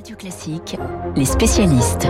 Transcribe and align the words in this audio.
Radio 0.00 0.16
Classique, 0.16 0.78
les 1.14 1.26
spécialistes. 1.26 2.08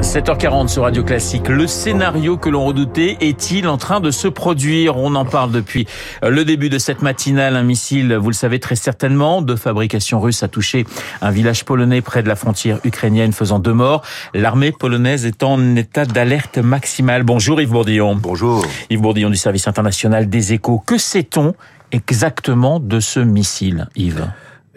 7h40 0.00 0.68
sur 0.68 0.84
Radio 0.84 1.04
Classique. 1.04 1.46
Le 1.50 1.66
scénario 1.66 2.38
que 2.38 2.48
l'on 2.48 2.64
redoutait 2.64 3.18
est-il 3.20 3.68
en 3.68 3.76
train 3.76 4.00
de 4.00 4.10
se 4.10 4.28
produire? 4.28 4.96
On 4.96 5.14
en 5.14 5.26
parle 5.26 5.52
depuis 5.52 5.86
le 6.22 6.42
début 6.46 6.70
de 6.70 6.78
cette 6.78 7.02
matinale. 7.02 7.54
Un 7.56 7.64
missile, 7.64 8.14
vous 8.14 8.30
le 8.30 8.34
savez 8.34 8.60
très 8.60 8.76
certainement, 8.76 9.42
de 9.42 9.56
fabrication 9.56 10.22
russe 10.22 10.42
a 10.42 10.48
touché 10.48 10.86
un 11.20 11.30
village 11.30 11.66
polonais 11.66 12.00
près 12.00 12.22
de 12.22 12.28
la 12.28 12.34
frontière 12.34 12.78
ukrainienne, 12.82 13.34
faisant 13.34 13.58
deux 13.58 13.74
morts. 13.74 14.00
L'armée 14.32 14.72
polonaise 14.72 15.26
est 15.26 15.42
en 15.42 15.76
état 15.76 16.06
d'alerte 16.06 16.56
maximale. 16.56 17.24
Bonjour 17.24 17.60
Yves 17.60 17.72
Bourdillon. 17.72 18.16
Bonjour. 18.16 18.64
Yves 18.88 19.02
Bourdillon 19.02 19.28
du 19.28 19.36
service 19.36 19.68
international 19.68 20.30
des 20.30 20.54
échos. 20.54 20.82
Que 20.86 20.96
sait-on 20.96 21.52
exactement 21.90 22.80
de 22.80 23.00
ce 23.00 23.20
missile, 23.20 23.88
Yves? 23.96 24.24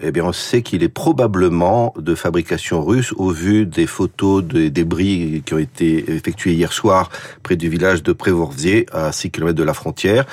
Eh 0.01 0.11
bien, 0.11 0.25
on 0.25 0.33
sait 0.33 0.61
qu'il 0.61 0.83
est 0.83 0.89
probablement 0.89 1.93
de 1.97 2.15
fabrication 2.15 2.83
russe 2.83 3.13
au 3.15 3.29
vu 3.29 3.65
des 3.65 3.87
photos 3.87 4.43
des 4.43 4.69
débris 4.69 5.41
qui 5.45 5.53
ont 5.53 5.57
été 5.57 6.11
effectués 6.11 6.53
hier 6.53 6.73
soir 6.73 7.09
près 7.43 7.55
du 7.55 7.69
village 7.69 8.03
de 8.03 8.11
Prévorzier, 8.11 8.85
à 8.91 9.11
6 9.11 9.31
km 9.31 9.53
de 9.53 9.63
la 9.63 9.73
frontière. 9.73 10.25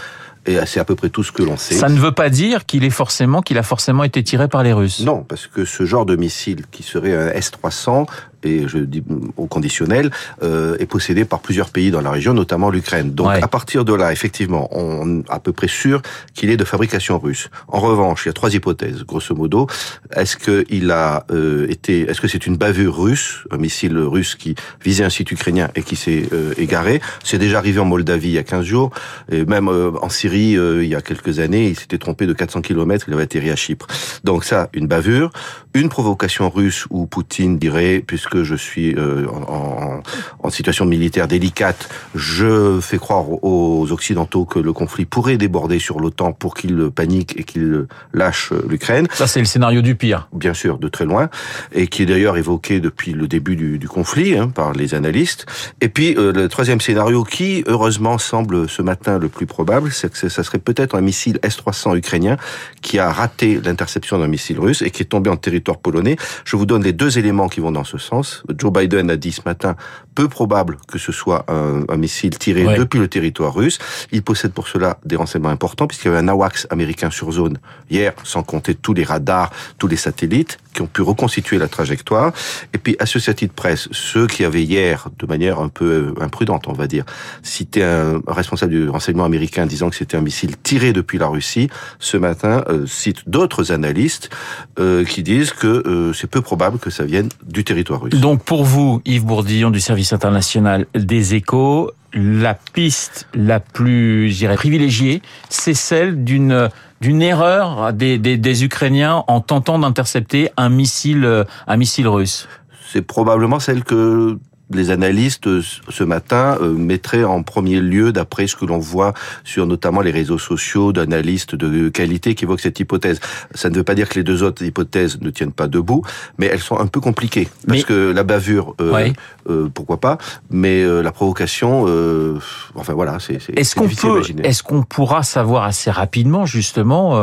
Et 0.47 0.57
c'est 0.67 0.81
à 0.81 0.85
peu 0.85 0.97
près 0.97 1.09
tout 1.09 1.23
ce 1.23 1.31
que 1.31 1.45
l'on 1.45 1.57
sait. 1.57 1.77
Ça 1.77 1.89
ne 1.89 1.99
veut 2.01 2.11
pas 2.11 2.29
dire 2.29 2.67
qu'il 2.67 2.83
est 2.83 2.91
forcément, 2.91 3.43
qu'il 3.43 3.59
a 3.59 3.63
forcément 3.63 4.03
été 4.03 4.25
tiré 4.25 4.49
par 4.49 4.65
les 4.65 4.73
Russes. 4.73 5.05
Non, 5.05 5.23
parce 5.23 5.47
que 5.47 5.65
ce 5.65 5.85
genre 5.87 6.05
de 6.05 6.17
missile 6.17 6.65
qui 6.73 6.83
serait 6.83 7.15
un 7.15 7.29
S-300 7.29 8.07
et 8.45 8.69
je 8.69 8.79
dis 8.79 9.03
au 9.37 9.47
conditionnel, 9.47 10.11
euh, 10.43 10.77
est 10.79 10.87
possédé 10.87 11.25
par 11.25 11.41
plusieurs 11.41 11.71
pays 11.71 11.91
dans 11.91 12.01
la 12.01 12.11
région, 12.11 12.35
notamment 12.35 12.71
l'Ukraine. 12.71 13.13
Donc 13.13 13.31
à 13.31 13.49
partir 13.49 13.85
de 13.85 13.95
là, 13.95 14.13
effectivement, 14.13 14.69
on 14.73 15.21
est 15.21 15.25
à 15.29 15.39
peu 15.41 15.53
près 15.53 15.69
sûr 15.69 16.03
qu'il 16.35 16.51
est 16.51 16.57
de 16.57 16.65
fabrication 16.65 17.19
russe. 17.19 17.49
En 17.69 17.81
revanche, 17.81 18.25
il 18.25 18.29
y 18.29 18.31
a 18.31 18.33
trois 18.33 18.55
hypothèses, 18.55 19.05
grosso 19.05 19.35
modo. 19.35 19.67
Est-ce 20.15 20.37
qu'il 20.37 20.91
a 20.91 21.25
euh, 21.31 21.67
été, 21.69 22.03
est-ce 22.03 22.21
que 22.21 22.29
c'est 22.29 22.47
une 22.47 22.57
bavure 22.57 22.97
russe, 22.97 23.45
un 23.51 23.57
missile 23.57 23.97
russe 23.99 24.35
qui 24.35 24.55
visait 24.85 25.05
un 25.05 25.11
site 25.11 25.31
ukrainien 25.31 25.69
et 25.75 25.83
qui 25.83 25.97
s'est 25.97 26.29
euh, 26.33 26.55
égaré? 26.57 27.01
C'est 27.25 27.39
déjà 27.39 27.59
arrivé 27.59 27.81
en 27.81 27.85
Moldavie 27.85 28.29
il 28.29 28.35
y 28.35 28.39
a 28.39 28.43
15 28.43 28.65
jours, 28.65 28.91
et 29.31 29.45
même 29.45 29.69
euh, 29.69 29.91
en 30.01 30.09
Syrie 30.09 30.53
il 30.53 30.87
y 30.87 30.95
a 30.95 31.01
quelques 31.01 31.39
années, 31.39 31.69
il 31.69 31.79
s'était 31.79 31.99
trompé 31.99 32.27
de 32.27 32.33
400 32.33 32.63
km, 32.63 33.07
il 33.09 33.15
avait 33.15 33.25
atterri 33.25 33.51
à 33.51 33.57
Chypre. 33.57 33.87
Donc 34.25 34.45
ça, 34.45 34.69
une 34.73 34.87
bavure, 34.87 35.31
une 35.75 35.89
provocation 35.89 36.51
russe 36.51 36.87
où 36.91 37.07
Poutine 37.07 37.59
dirait, 37.59 38.03
puisque 38.07 38.32
que 38.33 38.45
je 38.45 38.55
suis 38.55 38.95
euh, 38.95 39.27
en, 39.29 40.01
en, 40.43 40.51
situation 40.51 40.87
militaire 40.87 41.29
délicate, 41.29 41.91
je 42.15 42.81
fais 42.81 42.97
croire 42.97 43.27
aux 43.45 43.93
Occidentaux 43.93 44.47
que 44.47 44.59
le 44.59 44.73
conflit 44.73 45.05
pourrait 45.05 45.37
déborder 45.37 45.79
sur 45.79 46.01
l'OTAN 46.01 46.33
pour 46.33 46.55
qu'ils 46.55 46.91
paniquent 46.91 47.39
et 47.39 47.45
qu'ils 47.45 47.87
lâchent 48.15 48.53
l'Ukraine. 48.67 49.07
Ça, 49.13 49.27
c'est 49.27 49.41
le 49.41 49.45
scénario 49.45 49.83
du 49.83 49.97
pire. 49.97 50.29
Bien 50.33 50.55
sûr, 50.55 50.79
de 50.79 50.89
très 50.89 51.05
loin, 51.05 51.29
et 51.73 51.89
qui 51.89 52.05
est 52.05 52.07
d'ailleurs 52.07 52.39
évoqué 52.39 52.81
depuis 52.81 53.13
le 53.13 53.29
début 53.29 53.55
du, 53.55 53.79
du 53.79 53.89
conflit 53.89 54.35
hein, 54.35 54.49
par 54.49 54.73
les 54.73 54.95
analystes. 54.95 55.45
Et 55.83 55.91
puis, 55.91 56.15
euh, 56.17 56.33
le 56.33 56.49
troisième 56.49 56.81
scénario 56.81 57.25
qui, 57.25 57.65
heureusement, 57.67 58.17
semble 58.17 58.67
ce 58.67 58.81
matin 58.81 59.19
le 59.19 59.29
plus 59.29 59.47
probable, 59.47 59.93
c'est 59.93 60.11
que 60.11 60.29
ça 60.31 60.43
serait 60.43 60.59
peut-être 60.59 60.95
un 60.95 61.03
missile 61.03 61.39
S-300 61.43 61.99
ukrainien 61.99 62.39
qui 62.81 62.99
a 62.99 63.11
raté 63.13 63.61
l'interception 63.63 64.19
d'un 64.19 64.29
missile 64.29 64.59
russe 64.59 64.81
et 64.81 64.91
qui 64.91 65.03
est 65.03 65.07
tombé 65.07 65.29
en 65.29 65.37
territoire 65.37 65.79
polonais. 65.79 66.17
Je 66.45 66.57
vous 66.57 66.65
donne 66.65 66.83
les 66.83 66.95
deux 66.95 67.19
éléments 67.19 67.49
qui 67.49 67.61
vont 67.61 67.73
dans 67.73 67.85
ce 67.85 67.99
sens. 67.99 68.22
Joe 68.59 68.73
Biden 68.73 69.11
a 69.11 69.17
dit 69.17 69.33
ce 69.33 69.43
matin, 69.45 69.77
peu 70.15 70.29
probable 70.29 70.79
que 70.89 70.99
ce 70.99 71.13
soit 71.13 71.45
un, 71.49 71.97
missile 71.97 72.37
tiré 72.39 72.77
depuis 72.77 72.99
le 72.99 73.09
territoire 73.09 73.55
russe. 73.55 73.79
Il 74.13 74.23
possède 74.23 74.53
pour 74.53 74.69
cela 74.69 74.99
des 75.05 75.17
renseignements 75.17 75.51
importants, 75.51 75.87
puisqu'il 75.87 76.09
y 76.09 76.11
avait 76.11 76.19
un 76.19 76.29
AWACS 76.29 76.67
américain 76.71 77.11
sur 77.11 77.31
zone 77.33 77.59
hier, 77.91 78.13
sans 78.25 78.43
compter 78.43 78.75
tous 78.75 78.95
les 78.95 79.05
radars, 79.05 79.51
tous 79.79 79.87
les 79.87 79.97
satellites 79.97 80.59
qui 80.75 80.83
ont 80.83 80.87
pu 80.87 81.03
reconstituer 81.03 81.59
la 81.59 81.69
trajectoire. 81.69 82.33
Et 82.73 82.79
puis, 82.79 82.97
associatif 82.99 83.49
de 83.49 83.55
presse, 83.55 83.89
ceux 83.93 84.27
qui 84.27 84.45
avaient 84.45 84.63
hier, 84.63 85.09
de 85.19 85.27
manière 85.27 85.61
un 85.61 85.69
peu 85.69 86.15
imprudente, 86.21 86.67
on 86.67 86.73
va 86.73 86.87
dire, 86.87 87.05
cité 87.43 87.85
un 87.85 88.23
responsable 88.27 88.73
du 88.73 88.89
renseignement 88.89 89.25
américain 89.25 89.67
disant 89.67 89.91
que 89.91 89.97
c'était 89.97 90.17
un 90.17 90.23
missile 90.23 90.57
tiré 90.57 90.93
depuis 90.93 91.19
la 91.19 91.29
Russie, 91.29 91.69
ce 91.99 92.17
matin 92.17 92.65
euh, 92.69 92.87
cite 92.87 93.29
d'autres 93.29 93.73
analystes 93.73 94.31
euh, 94.79 95.05
qui 95.05 95.23
disent 95.23 95.53
que 95.53 95.67
euh, 95.67 96.13
c'est 96.13 96.27
peu 96.27 96.41
probable 96.41 96.79
que 96.79 96.91
ça 96.91 97.05
vienne 97.05 97.29
du 97.47 97.65
territoire 97.65 98.01
russe. 98.01 98.12
Donc 98.13 98.45
pour 98.45 98.65
vous, 98.65 99.01
Yves 99.07 99.25
Bourdillon 99.25 99.71
du 99.71 99.81
service 99.81 100.13
international 100.13 100.87
des 100.95 101.35
échos, 101.35 101.91
la 102.13 102.55
piste 102.55 103.27
la 103.35 103.59
plus, 103.59 104.31
je 104.31 104.39
dirais, 104.39 104.57
privilégiée, 104.57 105.23
c'est 105.49 105.75
celle 105.75 106.25
d'une 106.25 106.69
d'une 107.01 107.21
erreur 107.21 107.93
des, 107.93 108.17
des, 108.17 108.37
des, 108.37 108.63
Ukrainiens 108.63 109.25
en 109.27 109.41
tentant 109.41 109.77
d'intercepter 109.81 110.51
un 110.57 110.69
missile, 110.69 111.45
un 111.67 111.77
missile 111.77 112.07
russe. 112.07 112.47
C'est 112.93 113.03
probablement 113.03 113.59
celle 113.59 113.83
que 113.83 114.39
les 114.75 114.91
analystes 114.91 115.47
euh, 115.47 115.63
ce 115.89 116.05
matin 116.05 116.59
euh, 116.61 116.73
mettraient 116.73 117.25
en 117.25 117.43
premier 117.43 117.81
lieu, 117.81 118.13
d'après 118.13 118.47
ce 118.47 118.57
que 118.57 118.65
l'on 118.65 118.79
voit 118.79 119.15
sur 119.45 119.67
notamment 119.67 120.01
les 120.01 120.11
réseaux 120.11 120.39
sociaux 120.39 120.93
d'analystes 120.93 121.55
de 121.55 121.89
qualité 121.89 122.35
qui 122.35 122.45
évoquent 122.45 122.61
cette 122.61 122.81
hypothèse. 122.81 123.21
Ça 123.55 123.71
ne 123.71 123.75
veut 123.75 123.85
pas 123.85 123.95
dire 123.95 124.09
que 124.09 124.15
les 124.15 124.25
deux 124.25 124.43
autres 124.43 124.63
hypothèses 124.65 125.21
ne 125.21 125.31
tiennent 125.31 125.53
pas 125.53 125.69
debout, 125.69 126.03
mais 126.39 126.47
elles 126.47 126.61
sont 126.61 126.79
un 126.79 126.87
peu 126.87 127.01
compliquées 127.01 127.49
parce 127.67 127.85
que 127.85 128.13
la 128.13 128.23
bavure, 128.23 128.75
euh, 128.81 129.11
euh, 129.49 129.69
pourquoi 129.73 129.99
pas, 129.99 130.19
mais 130.51 130.85
la 130.85 131.13
provocation, 131.13 131.85
euh, 131.89 132.39
enfin 132.75 132.93
voilà, 132.93 133.19
c'est 133.19 133.39
est-ce 133.57 133.75
qu'on 133.75 133.89
peut, 133.89 134.23
est-ce 134.43 134.63
qu'on 134.63 134.83
pourra 134.83 135.23
savoir 135.23 135.65
assez 135.65 135.91
rapidement 135.91 136.47
justement 136.47 137.19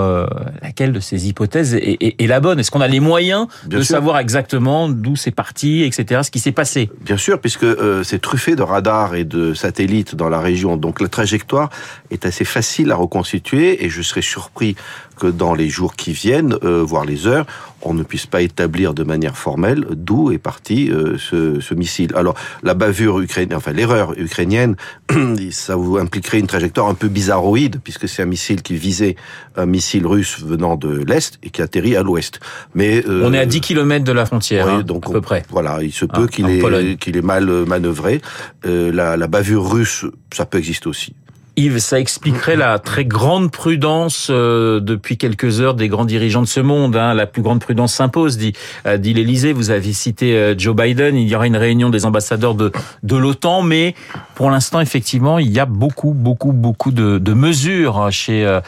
laquelle 0.61 0.93
de 0.93 0.99
ces 0.99 1.27
hypothèses 1.27 1.73
est, 1.73 1.97
est, 1.99 2.21
est 2.21 2.27
la 2.27 2.39
bonne? 2.39 2.59
Est-ce 2.59 2.71
qu'on 2.71 2.81
a 2.81 2.87
les 2.87 2.99
moyens 2.99 3.47
de 3.65 3.81
savoir 3.81 4.19
exactement 4.19 4.89
d'où 4.89 5.15
c'est 5.15 5.31
parti, 5.31 5.83
etc., 5.83 6.21
ce 6.23 6.31
qui 6.31 6.39
s'est 6.39 6.51
passé? 6.51 6.89
Bien 7.01 7.17
sûr 7.17 7.39
puisque 7.39 7.63
euh, 7.63 8.03
c'est 8.03 8.19
truffé 8.19 8.55
de 8.55 8.61
radars 8.61 9.15
et 9.15 9.23
de 9.23 9.53
satellites 9.53 10.15
dans 10.15 10.29
la 10.29 10.39
région. 10.39 10.77
Donc 10.77 11.01
la 11.01 11.07
trajectoire 11.07 11.69
est 12.11 12.25
assez 12.25 12.45
facile 12.45 12.91
à 12.91 12.95
reconstituer 12.95 13.83
et 13.83 13.89
je 13.89 14.01
serais 14.01 14.21
surpris 14.21 14.75
que 15.19 15.27
dans 15.27 15.53
les 15.53 15.69
jours 15.69 15.95
qui 15.95 16.13
viennent, 16.13 16.55
euh, 16.63 16.83
voire 16.83 17.05
les 17.05 17.27
heures, 17.27 17.45
on 17.81 17.93
ne 17.93 18.03
puisse 18.03 18.25
pas 18.25 18.41
établir 18.41 18.93
de 18.93 19.03
manière 19.03 19.37
formelle 19.37 19.85
d'où 19.91 20.31
est 20.31 20.37
parti 20.37 20.89
euh, 20.91 21.17
ce, 21.17 21.59
ce, 21.59 21.73
missile. 21.73 22.11
Alors 22.15 22.35
la 22.63 22.73
bavure 22.73 23.19
ukrainienne, 23.19 23.57
enfin 23.57 23.71
l'erreur 23.71 24.13
ukrainienne, 24.17 24.75
ça 25.51 25.75
vous 25.75 25.97
impliquerait 25.97 26.39
une 26.39 26.47
trajectoire 26.47 26.87
un 26.87 26.93
peu 26.93 27.07
bizarroïde 27.07 27.79
puisque 27.83 28.07
c'est 28.07 28.23
un 28.23 28.27
missile 28.27 28.61
qui 28.61 28.75
visait 28.75 29.15
un 29.55 29.65
missile 29.65 30.05
russe 30.05 30.39
venant 30.43 30.75
de 30.75 31.03
l'est 31.07 31.39
et 31.43 31.49
qui 31.49 31.61
atterrit 31.61 31.95
à 31.95 32.03
l'ouest. 32.03 32.39
Mais 32.73 33.03
euh, 33.07 33.23
on 33.25 33.33
est 33.33 33.39
à 33.39 33.45
10 33.45 33.61
km 33.61 34.03
de 34.03 34.11
la 34.11 34.25
frontière, 34.25 34.67
hein, 34.67 34.81
donc 34.81 35.07
à 35.07 35.11
peu 35.11 35.21
près. 35.21 35.43
Voilà, 35.49 35.79
il 35.81 35.93
se 35.93 36.05
peut 36.05 36.25
ah, 36.25 36.27
qu'il 36.27 36.49
ait, 36.49 36.95
qu'il 36.97 37.17
ait 37.17 37.21
mal 37.21 37.45
manœuvré. 37.65 38.21
Euh, 38.65 38.91
la, 38.91 39.17
la 39.17 39.27
bavure 39.27 39.71
russe, 39.71 40.05
ça 40.33 40.45
peut 40.45 40.57
exister 40.57 40.87
aussi. 40.87 41.13
Yves, 41.55 41.79
ça 41.79 41.99
expliquerait 41.99 42.55
la 42.55 42.79
très 42.79 43.05
grande 43.05 43.51
prudence 43.51 44.27
euh, 44.29 44.79
depuis 44.79 45.17
quelques 45.17 45.59
heures 45.59 45.73
des 45.73 45.89
grands 45.89 46.05
dirigeants 46.05 46.41
de 46.41 46.47
ce 46.47 46.59
monde. 46.59 46.95
Hein. 46.95 47.13
La 47.13 47.27
plus 47.27 47.41
grande 47.41 47.59
prudence 47.59 47.93
s'impose, 47.93 48.37
dit, 48.37 48.53
euh, 48.85 48.97
dit 48.97 49.13
l'Élysée. 49.13 49.53
Vous 49.53 49.71
avez 49.71 49.93
cité 49.93 50.35
euh, 50.35 50.55
Joe 50.57 50.75
Biden. 50.75 51.15
Il 51.15 51.27
y 51.27 51.35
aura 51.35 51.47
une 51.47 51.57
réunion 51.57 51.89
des 51.89 52.05
ambassadeurs 52.05 52.55
de, 52.55 52.71
l'OTAN, 53.03 53.61
mais 53.61 53.95
pour 54.35 54.49
l'instant, 54.49 54.79
effectivement, 54.79 55.39
il 55.39 55.49
y 55.49 55.59
a 55.59 55.65
beaucoup, 55.65 56.13
beaucoup, 56.13 56.53
beaucoup 56.53 56.91
de, 56.91 57.33
mesures 57.33 58.09
chez, 58.11 58.59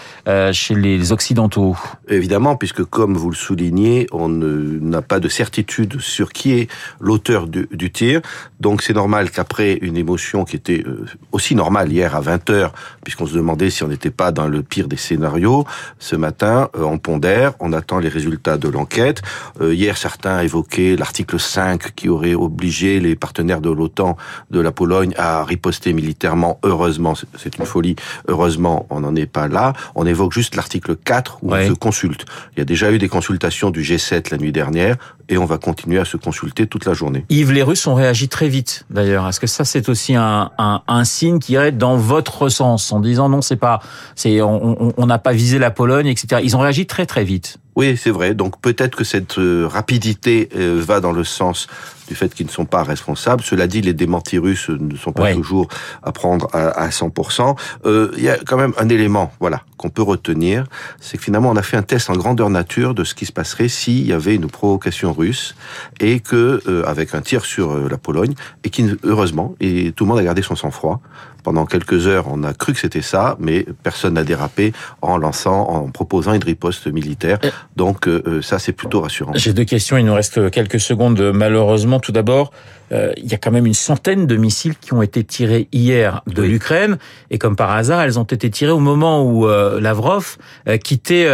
chez 0.51 0.75
les 0.75 1.11
Occidentaux. 1.11 1.75
Évidemment, 2.09 2.55
puisque 2.55 2.83
comme 2.83 3.15
vous 3.15 3.29
le 3.29 3.35
soulignez, 3.35 4.07
on 4.11 4.27
n'a 4.29 5.01
pas 5.01 5.19
de 5.19 5.29
certitude 5.29 5.99
sur 5.99 6.33
qui 6.33 6.53
est 6.53 6.69
l'auteur 6.99 7.47
du, 7.47 7.67
du 7.71 7.91
tir. 7.91 8.21
Donc 8.59 8.81
c'est 8.81 8.93
normal 8.93 9.31
qu'après 9.31 9.73
une 9.81 9.97
émotion 9.97 10.43
qui 10.45 10.57
était 10.57 10.83
aussi 11.31 11.55
normale 11.55 11.91
hier 11.91 12.15
à 12.15 12.21
20 12.21 12.49
heures, 12.49 12.73
puisqu'on 13.03 13.25
se 13.25 13.35
demandait 13.35 13.69
si 13.69 13.83
on 13.83 13.87
n'était 13.87 14.11
pas 14.11 14.31
dans 14.31 14.47
le 14.47 14.63
pire 14.63 14.87
des 14.87 14.97
scénarios. 14.97 15.65
Ce 15.99 16.15
matin, 16.15 16.69
euh, 16.75 16.83
on 16.83 16.97
pondère, 16.97 17.53
on 17.59 17.73
attend 17.73 17.99
les 17.99 18.09
résultats 18.09 18.57
de 18.57 18.69
l'enquête. 18.69 19.21
Euh, 19.61 19.73
hier, 19.73 19.97
certains 19.97 20.41
évoquaient 20.41 20.95
l'article 20.95 21.39
5 21.39 21.95
qui 21.95 22.09
aurait 22.09 22.35
obligé 22.35 22.99
les 22.99 23.15
partenaires 23.15 23.61
de 23.61 23.69
l'OTAN 23.69 24.17
de 24.49 24.59
la 24.59 24.71
Pologne 24.71 25.13
à 25.17 25.43
riposter 25.43 25.93
militairement. 25.93 26.59
Heureusement, 26.63 27.13
c'est 27.37 27.57
une 27.57 27.65
folie. 27.65 27.95
Heureusement, 28.27 28.85
on 28.89 29.01
n'en 29.01 29.15
est 29.15 29.25
pas 29.25 29.47
là. 29.47 29.73
On 29.95 30.05
évoque 30.05 30.33
juste 30.33 30.55
l'article 30.55 30.95
4 30.95 31.39
où 31.41 31.53
on 31.53 31.67
se 31.67 31.73
consulte. 31.73 32.25
Il 32.55 32.59
y 32.59 32.61
a 32.61 32.65
déjà 32.65 32.91
eu 32.91 32.97
des 32.97 33.09
consultations 33.09 33.71
du 33.71 33.81
G7 33.81 34.31
la 34.31 34.37
nuit 34.37 34.51
dernière 34.51 34.97
et 35.31 35.37
on 35.37 35.45
va 35.45 35.57
continuer 35.57 35.97
à 35.97 36.05
se 36.05 36.17
consulter 36.17 36.67
toute 36.67 36.85
la 36.85 36.93
journée. 36.93 37.25
Yves, 37.29 37.53
les 37.53 37.63
Russes 37.63 37.87
ont 37.87 37.95
réagi 37.95 38.27
très 38.27 38.49
vite 38.49 38.85
d'ailleurs. 38.89 39.27
Est-ce 39.27 39.39
que 39.39 39.47
ça 39.47 39.63
c'est 39.63 39.87
aussi 39.87 40.13
un, 40.13 40.51
un, 40.57 40.81
un 40.87 41.03
signe 41.05 41.39
qui 41.39 41.53
irait 41.53 41.71
dans 41.71 41.95
votre 41.95 42.49
sens 42.49 42.91
en 42.91 42.99
disant 42.99 43.29
non, 43.29 43.41
c'est 43.41 43.55
pas, 43.55 43.79
c'est, 44.15 44.41
on 44.41 45.05
n'a 45.05 45.19
pas 45.19 45.31
visé 45.31 45.57
la 45.57 45.71
Pologne, 45.71 46.07
etc. 46.07 46.41
Ils 46.43 46.55
ont 46.57 46.59
réagi 46.59 46.85
très 46.85 47.05
très 47.05 47.23
vite. 47.23 47.60
Oui, 47.75 47.97
c'est 47.97 48.11
vrai. 48.11 48.33
Donc 48.33 48.59
peut-être 48.61 48.95
que 48.95 49.03
cette 49.03 49.37
euh, 49.37 49.67
rapidité 49.67 50.49
euh, 50.55 50.81
va 50.85 50.99
dans 50.99 51.13
le 51.13 51.23
sens 51.23 51.67
du 52.11 52.15
fait 52.15 52.33
qu'ils 52.33 52.45
ne 52.45 52.51
sont 52.51 52.65
pas 52.65 52.83
responsables. 52.83 53.41
Cela 53.41 53.67
dit, 53.67 53.81
les 53.81 53.93
démentis 53.93 54.37
russes 54.37 54.69
ne 54.69 54.97
sont 54.97 55.13
pas 55.13 55.33
toujours 55.33 55.69
à 56.03 56.11
prendre 56.11 56.49
à, 56.53 56.89
100%. 56.89 57.55
Euh, 57.85 58.11
il 58.17 58.23
y 58.23 58.29
a 58.29 58.37
quand 58.37 58.57
même 58.57 58.73
un 58.77 58.89
élément, 58.89 59.31
voilà, 59.39 59.61
qu'on 59.77 59.89
peut 59.89 60.01
retenir, 60.01 60.65
c'est 60.99 61.17
que 61.17 61.23
finalement 61.23 61.49
on 61.49 61.55
a 61.55 61.61
fait 61.61 61.77
un 61.77 61.83
test 61.83 62.09
en 62.09 62.17
grandeur 62.17 62.49
nature 62.49 62.93
de 62.93 63.05
ce 63.05 63.15
qui 63.15 63.25
se 63.25 63.31
passerait 63.31 63.69
s'il 63.69 64.05
y 64.05 64.11
avait 64.11 64.35
une 64.35 64.47
provocation 64.47 65.13
russe 65.13 65.55
et 66.01 66.19
que 66.19 66.61
euh, 66.67 66.83
avec 66.85 67.15
un 67.15 67.21
tir 67.21 67.45
sur 67.45 67.73
la 67.87 67.97
Pologne 67.97 68.33
et 68.65 68.69
qui 68.69 68.85
heureusement 69.03 69.55
et 69.61 69.93
tout 69.93 70.03
le 70.03 70.09
monde 70.09 70.19
a 70.19 70.23
gardé 70.23 70.41
son 70.41 70.57
sang-froid 70.57 70.99
pendant 71.43 71.65
quelques 71.65 72.07
heures, 72.07 72.25
on 72.29 72.43
a 72.43 72.53
cru 72.53 72.73
que 72.73 72.79
c'était 72.79 73.01
ça, 73.01 73.37
mais 73.39 73.65
personne 73.83 74.15
n'a 74.15 74.23
dérapé 74.23 74.73
en 75.01 75.17
lançant, 75.17 75.69
en 75.69 75.89
proposant 75.89 76.33
une 76.33 76.43
riposte 76.43 76.87
militaire. 76.87 77.39
Donc 77.75 78.07
ça, 78.41 78.59
c'est 78.59 78.73
plutôt 78.73 79.01
rassurant. 79.01 79.33
J'ai 79.35 79.53
deux 79.53 79.65
questions. 79.65 79.97
Il 79.97 80.05
nous 80.05 80.13
reste 80.13 80.51
quelques 80.51 80.79
secondes, 80.79 81.19
malheureusement. 81.33 81.99
Tout 81.99 82.11
d'abord, 82.11 82.51
euh, 82.91 83.13
il 83.17 83.31
y 83.31 83.33
a 83.33 83.37
quand 83.37 83.51
même 83.51 83.65
une 83.65 83.73
centaine 83.73 84.27
de 84.27 84.35
missiles 84.35 84.75
qui 84.79 84.93
ont 84.93 85.01
été 85.01 85.23
tirés 85.23 85.67
hier 85.71 86.23
de 86.27 86.43
l'Ukraine, 86.43 86.97
et 87.29 87.37
comme 87.37 87.55
par 87.55 87.71
hasard, 87.71 88.01
elles 88.01 88.19
ont 88.19 88.23
été 88.23 88.49
tirées 88.49 88.71
au 88.71 88.79
moment 88.79 89.23
où 89.23 89.47
euh, 89.47 89.79
Lavrov 89.79 90.37
euh, 90.67 90.77
quittait, 90.77 91.27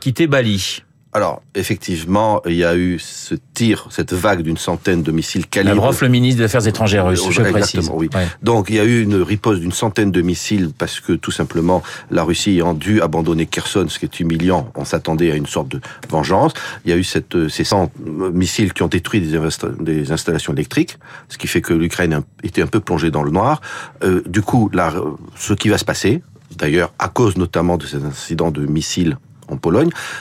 quittait 0.00 0.26
Bali. 0.26 0.83
Alors, 1.16 1.42
effectivement, 1.54 2.42
il 2.44 2.56
y 2.56 2.64
a 2.64 2.74
eu 2.74 2.98
ce 2.98 3.36
tir, 3.54 3.86
cette 3.90 4.12
vague 4.12 4.42
d'une 4.42 4.56
centaine 4.56 5.04
de 5.04 5.12
missiles 5.12 5.46
calibrés. 5.46 5.76
Lavrov, 5.76 6.02
le 6.02 6.08
ministre 6.08 6.38
des 6.38 6.44
Affaires 6.46 6.66
étrangères 6.66 7.06
russe, 7.06 7.24
je 7.30 7.40
précise. 7.42 7.88
Oui. 7.94 8.10
Donc, 8.42 8.68
il 8.68 8.74
y 8.74 8.80
a 8.80 8.84
eu 8.84 9.00
une 9.00 9.22
riposte 9.22 9.60
d'une 9.60 9.70
centaine 9.70 10.10
de 10.10 10.22
missiles 10.22 10.70
parce 10.76 10.98
que, 10.98 11.12
tout 11.12 11.30
simplement, 11.30 11.84
la 12.10 12.24
Russie 12.24 12.50
ayant 12.50 12.74
dû 12.74 13.00
abandonner 13.00 13.46
Kherson, 13.46 13.86
ce 13.88 14.00
qui 14.00 14.06
est 14.06 14.18
humiliant, 14.18 14.72
on 14.74 14.84
s'attendait 14.84 15.30
à 15.30 15.36
une 15.36 15.46
sorte 15.46 15.68
de 15.68 15.80
vengeance. 16.10 16.52
Il 16.84 16.90
y 16.90 16.92
a 16.92 16.96
eu 16.96 17.04
cette, 17.04 17.48
ces 17.48 17.62
100 17.62 17.92
missiles 18.32 18.72
qui 18.72 18.82
ont 18.82 18.88
détruit 18.88 19.20
des, 19.20 19.38
des 19.78 20.10
installations 20.10 20.52
électriques, 20.52 20.98
ce 21.28 21.38
qui 21.38 21.46
fait 21.46 21.60
que 21.60 21.74
l'Ukraine 21.74 22.22
était 22.42 22.62
un 22.62 22.66
peu 22.66 22.80
plongée 22.80 23.12
dans 23.12 23.22
le 23.22 23.30
noir. 23.30 23.60
Euh, 24.02 24.20
du 24.26 24.42
coup, 24.42 24.68
là, 24.72 24.92
ce 25.36 25.52
qui 25.52 25.68
va 25.68 25.78
se 25.78 25.84
passer, 25.84 26.22
d'ailleurs, 26.56 26.92
à 26.98 27.08
cause 27.08 27.36
notamment 27.36 27.76
de 27.76 27.86
ces 27.86 28.04
incidents 28.04 28.50
de 28.50 28.66
missiles 28.66 29.16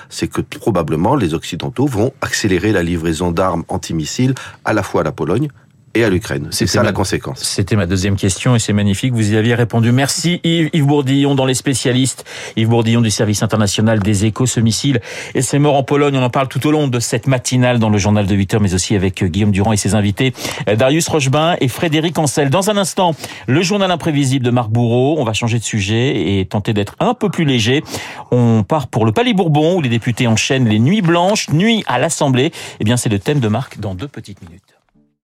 c'est 0.09 0.27
que 0.27 0.41
probablement 0.41 1.15
les 1.15 1.33
Occidentaux 1.33 1.87
vont 1.87 2.13
accélérer 2.21 2.71
la 2.71 2.83
livraison 2.83 3.31
d'armes 3.31 3.63
antimissiles 3.67 4.33
à 4.65 4.73
la 4.73 4.83
fois 4.83 5.01
à 5.01 5.03
la 5.03 5.11
Pologne 5.11 5.49
et 5.95 6.03
à 6.03 6.09
l'Ukraine. 6.09 6.47
C'est 6.51 6.67
ça 6.67 6.83
la 6.83 6.91
conséquence. 6.91 7.43
C'était 7.43 7.75
ma 7.75 7.85
deuxième 7.85 8.15
question 8.15 8.55
et 8.55 8.59
c'est 8.59 8.73
magnifique. 8.73 9.13
Vous 9.13 9.33
y 9.33 9.37
aviez 9.37 9.55
répondu. 9.55 9.91
Merci 9.91 10.41
Yves, 10.43 10.69
Yves 10.73 10.85
Bourdillon 10.85 11.35
dans 11.35 11.45
les 11.45 11.53
spécialistes. 11.53 12.25
Yves 12.55 12.67
Bourdillon 12.67 13.01
du 13.01 13.11
service 13.11 13.43
international 13.43 13.99
des 13.99 14.25
échos. 14.25 14.45
Ce 14.45 14.59
missile 14.59 15.01
et 15.35 15.41
c'est 15.41 15.59
mort 15.59 15.75
en 15.75 15.83
Pologne. 15.83 16.17
On 16.17 16.23
en 16.23 16.29
parle 16.29 16.47
tout 16.47 16.65
au 16.67 16.71
long 16.71 16.87
de 16.87 16.99
cette 16.99 17.27
matinale 17.27 17.79
dans 17.79 17.89
le 17.89 17.97
journal 17.97 18.25
de 18.25 18.35
8 18.35 18.55
heures, 18.55 18.61
mais 18.61 18.73
aussi 18.73 18.95
avec 18.95 19.21
euh, 19.23 19.27
Guillaume 19.27 19.51
Durand 19.51 19.73
et 19.73 19.77
ses 19.77 19.95
invités, 19.95 20.33
euh, 20.67 20.75
Darius 20.75 21.07
Rochebin 21.07 21.55
et 21.61 21.67
Frédéric 21.67 22.17
Ancel. 22.17 22.49
Dans 22.49 22.69
un 22.69 22.77
instant, 22.77 23.15
le 23.47 23.61
journal 23.61 23.91
imprévisible 23.91 24.45
de 24.45 24.51
Marc 24.51 24.69
Bourreau. 24.69 25.15
On 25.19 25.23
va 25.23 25.33
changer 25.33 25.59
de 25.59 25.63
sujet 25.63 26.39
et 26.39 26.45
tenter 26.45 26.73
d'être 26.73 26.95
un 26.99 27.13
peu 27.13 27.29
plus 27.29 27.45
léger. 27.45 27.83
On 28.31 28.63
part 28.63 28.87
pour 28.87 29.05
le 29.05 29.11
Palais 29.11 29.33
Bourbon 29.33 29.77
où 29.77 29.81
les 29.81 29.89
députés 29.89 30.27
enchaînent 30.27 30.67
les 30.67 30.79
nuits 30.79 31.01
blanches, 31.01 31.49
nuit 31.49 31.83
à 31.87 31.99
l'Assemblée. 31.99 32.51
Eh 32.79 32.83
bien, 32.83 32.97
c'est 32.97 33.09
le 33.09 33.19
thème 33.19 33.39
de 33.39 33.47
Marc 33.47 33.79
dans 33.79 33.95
deux 33.95 34.07
petites 34.07 34.41
minutes. 34.41 34.72